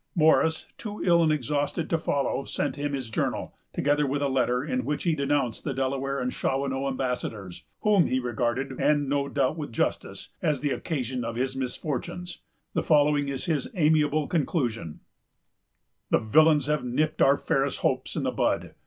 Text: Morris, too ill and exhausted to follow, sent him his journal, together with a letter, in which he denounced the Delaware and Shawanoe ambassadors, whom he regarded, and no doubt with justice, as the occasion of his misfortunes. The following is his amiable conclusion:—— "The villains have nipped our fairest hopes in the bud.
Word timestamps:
Morris, 0.15 0.65
too 0.79 0.99
ill 1.05 1.21
and 1.21 1.31
exhausted 1.31 1.87
to 1.87 1.95
follow, 1.99 2.43
sent 2.43 2.75
him 2.75 2.93
his 2.93 3.11
journal, 3.11 3.53
together 3.71 4.07
with 4.07 4.19
a 4.23 4.27
letter, 4.27 4.63
in 4.63 4.83
which 4.83 5.03
he 5.03 5.13
denounced 5.13 5.63
the 5.63 5.75
Delaware 5.75 6.19
and 6.19 6.33
Shawanoe 6.33 6.87
ambassadors, 6.87 7.65
whom 7.81 8.07
he 8.07 8.19
regarded, 8.19 8.71
and 8.81 9.07
no 9.07 9.29
doubt 9.29 9.57
with 9.59 9.71
justice, 9.71 10.29
as 10.41 10.61
the 10.61 10.71
occasion 10.71 11.23
of 11.23 11.35
his 11.35 11.55
misfortunes. 11.55 12.41
The 12.73 12.81
following 12.81 13.29
is 13.29 13.45
his 13.45 13.69
amiable 13.75 14.27
conclusion:—— 14.27 15.01
"The 16.09 16.17
villains 16.17 16.65
have 16.65 16.83
nipped 16.83 17.21
our 17.21 17.37
fairest 17.37 17.81
hopes 17.81 18.15
in 18.15 18.23
the 18.23 18.31
bud. 18.31 18.73